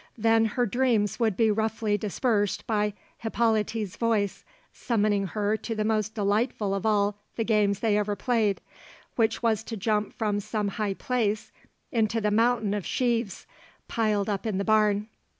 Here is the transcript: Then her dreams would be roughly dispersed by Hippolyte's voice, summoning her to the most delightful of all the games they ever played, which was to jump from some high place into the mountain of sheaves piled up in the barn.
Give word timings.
Then 0.17 0.45
her 0.45 0.65
dreams 0.65 1.19
would 1.19 1.37
be 1.37 1.51
roughly 1.51 1.95
dispersed 1.95 2.65
by 2.65 2.95
Hippolyte's 3.19 3.97
voice, 3.97 4.43
summoning 4.73 5.27
her 5.27 5.55
to 5.57 5.75
the 5.75 5.83
most 5.83 6.15
delightful 6.15 6.73
of 6.73 6.87
all 6.87 7.19
the 7.35 7.43
games 7.43 7.81
they 7.81 7.99
ever 7.99 8.15
played, 8.15 8.61
which 9.15 9.43
was 9.43 9.63
to 9.65 9.77
jump 9.77 10.11
from 10.13 10.39
some 10.39 10.69
high 10.69 10.95
place 10.95 11.51
into 11.91 12.19
the 12.19 12.31
mountain 12.31 12.73
of 12.73 12.83
sheaves 12.83 13.45
piled 13.87 14.27
up 14.27 14.47
in 14.47 14.57
the 14.57 14.65
barn. 14.65 15.07